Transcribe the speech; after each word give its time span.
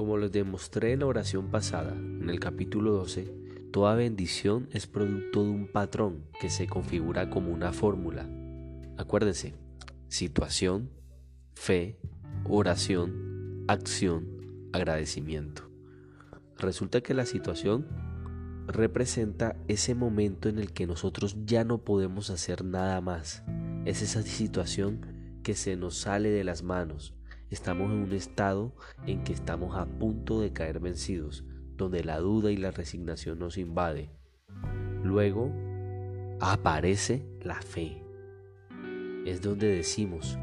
Como 0.00 0.16
les 0.16 0.32
demostré 0.32 0.92
en 0.92 1.00
la 1.00 1.06
oración 1.06 1.50
pasada, 1.50 1.92
en 1.92 2.30
el 2.30 2.40
capítulo 2.40 2.92
12, 2.92 3.34
toda 3.70 3.94
bendición 3.94 4.66
es 4.72 4.86
producto 4.86 5.42
de 5.42 5.50
un 5.50 5.66
patrón 5.66 6.24
que 6.40 6.48
se 6.48 6.66
configura 6.66 7.28
como 7.28 7.52
una 7.52 7.74
fórmula. 7.74 8.26
Acuérdense, 8.96 9.52
situación, 10.08 10.88
fe, 11.54 11.98
oración, 12.48 13.66
acción, 13.68 14.70
agradecimiento. 14.72 15.70
Resulta 16.56 17.02
que 17.02 17.12
la 17.12 17.26
situación 17.26 17.86
representa 18.68 19.54
ese 19.68 19.94
momento 19.94 20.48
en 20.48 20.58
el 20.58 20.72
que 20.72 20.86
nosotros 20.86 21.36
ya 21.44 21.62
no 21.62 21.84
podemos 21.84 22.30
hacer 22.30 22.64
nada 22.64 23.02
más. 23.02 23.42
Es 23.84 24.00
esa 24.00 24.22
situación 24.22 25.40
que 25.42 25.54
se 25.54 25.76
nos 25.76 25.98
sale 25.98 26.30
de 26.30 26.44
las 26.44 26.62
manos. 26.62 27.12
Estamos 27.50 27.90
en 27.90 27.98
un 27.98 28.12
estado 28.12 28.72
en 29.06 29.24
que 29.24 29.32
estamos 29.32 29.76
a 29.76 29.86
punto 29.86 30.40
de 30.40 30.52
caer 30.52 30.78
vencidos, 30.78 31.44
donde 31.76 32.04
la 32.04 32.18
duda 32.18 32.52
y 32.52 32.56
la 32.56 32.70
resignación 32.70 33.40
nos 33.40 33.58
invade. 33.58 34.10
Luego 35.02 35.50
aparece 36.40 37.26
la 37.42 37.60
fe. 37.60 38.04
Es 39.26 39.42
donde 39.42 39.66
decimos, 39.66 40.38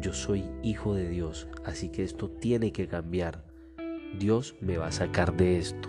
yo 0.00 0.12
soy 0.12 0.44
hijo 0.62 0.94
de 0.94 1.08
Dios, 1.08 1.48
así 1.64 1.88
que 1.88 2.02
esto 2.02 2.28
tiene 2.30 2.72
que 2.72 2.86
cambiar. 2.88 3.44
Dios 4.18 4.54
me 4.60 4.76
va 4.76 4.88
a 4.88 4.92
sacar 4.92 5.36
de 5.36 5.58
esto. 5.58 5.88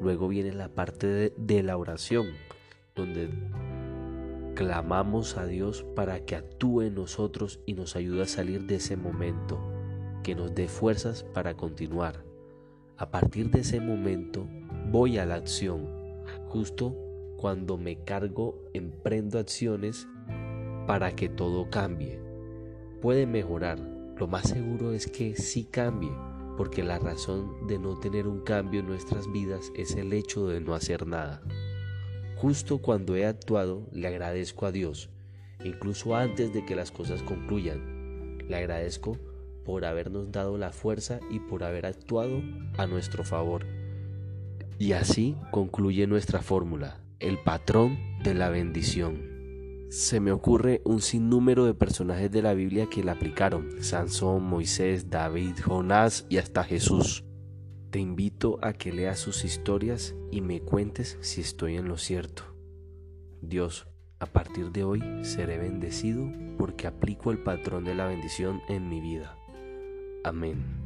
Luego 0.00 0.28
viene 0.28 0.52
la 0.52 0.68
parte 0.68 1.32
de, 1.36 1.62
la 1.64 1.76
oración, 1.76 2.26
donde 2.94 3.30
clamamos 4.56 5.36
a 5.36 5.44
Dios 5.44 5.84
para 5.94 6.24
que 6.24 6.34
actúe 6.34 6.80
en 6.80 6.94
nosotros 6.94 7.60
y 7.66 7.74
nos 7.74 7.94
ayude 7.94 8.22
a 8.22 8.26
salir 8.26 8.64
de 8.64 8.76
ese 8.76 8.96
momento, 8.96 9.60
que 10.24 10.34
nos 10.34 10.54
dé 10.54 10.66
fuerzas 10.66 11.24
para 11.34 11.58
continuar. 11.58 12.24
A 12.96 13.10
partir 13.10 13.50
de 13.50 13.60
ese 13.60 13.80
momento 13.80 14.48
voy 14.90 15.18
a 15.18 15.26
la 15.26 15.34
acción, 15.34 15.86
justo 16.48 16.96
cuando 17.36 17.76
me 17.76 18.02
cargo 18.02 18.64
emprendo 18.72 19.38
acciones 19.38 20.08
para 20.86 21.14
que 21.14 21.28
todo 21.28 21.68
cambie. 21.68 22.18
Puede 23.02 23.26
mejorar, 23.26 23.78
lo 24.16 24.26
más 24.26 24.48
seguro 24.48 24.94
es 24.94 25.06
que 25.06 25.36
sí 25.36 25.64
cambie, 25.64 26.12
porque 26.56 26.82
la 26.82 26.98
razón 26.98 27.66
de 27.66 27.78
no 27.78 28.00
tener 28.00 28.26
un 28.26 28.40
cambio 28.40 28.80
en 28.80 28.86
nuestras 28.86 29.30
vidas 29.30 29.70
es 29.74 29.96
el 29.96 30.14
hecho 30.14 30.48
de 30.48 30.62
no 30.62 30.74
hacer 30.74 31.06
nada. 31.06 31.42
Justo 32.36 32.78
cuando 32.78 33.16
he 33.16 33.24
actuado, 33.24 33.88
le 33.92 34.08
agradezco 34.08 34.66
a 34.66 34.72
Dios, 34.72 35.08
incluso 35.64 36.14
antes 36.14 36.52
de 36.52 36.66
que 36.66 36.76
las 36.76 36.90
cosas 36.90 37.22
concluyan. 37.22 38.38
Le 38.46 38.56
agradezco 38.56 39.18
por 39.64 39.86
habernos 39.86 40.30
dado 40.30 40.58
la 40.58 40.70
fuerza 40.70 41.18
y 41.30 41.40
por 41.40 41.64
haber 41.64 41.86
actuado 41.86 42.42
a 42.76 42.86
nuestro 42.86 43.24
favor. 43.24 43.64
Y 44.78 44.92
así 44.92 45.34
concluye 45.50 46.06
nuestra 46.06 46.42
fórmula, 46.42 47.00
el 47.20 47.38
patrón 47.42 47.98
de 48.22 48.34
la 48.34 48.50
bendición. 48.50 49.36
Se 49.88 50.20
me 50.20 50.30
ocurre 50.30 50.82
un 50.84 51.00
sinnúmero 51.00 51.64
de 51.64 51.72
personajes 51.72 52.30
de 52.30 52.42
la 52.42 52.52
Biblia 52.52 52.86
que 52.90 53.02
la 53.02 53.12
aplicaron. 53.12 53.82
Sansón, 53.82 54.42
Moisés, 54.44 55.08
David, 55.08 55.54
Jonás 55.64 56.26
y 56.28 56.36
hasta 56.36 56.64
Jesús. 56.64 57.24
Te 57.90 57.98
invito 57.98 58.58
a 58.62 58.72
que 58.72 58.92
leas 58.92 59.18
sus 59.18 59.44
historias 59.44 60.14
y 60.30 60.40
me 60.40 60.60
cuentes 60.60 61.18
si 61.20 61.40
estoy 61.40 61.76
en 61.76 61.88
lo 61.88 61.96
cierto. 61.96 62.42
Dios, 63.40 63.86
a 64.18 64.26
partir 64.26 64.72
de 64.72 64.84
hoy 64.84 65.02
seré 65.22 65.58
bendecido 65.58 66.30
porque 66.58 66.86
aplico 66.86 67.30
el 67.30 67.38
patrón 67.38 67.84
de 67.84 67.94
la 67.94 68.06
bendición 68.06 68.60
en 68.68 68.88
mi 68.88 69.00
vida. 69.00 69.36
Amén. 70.24 70.85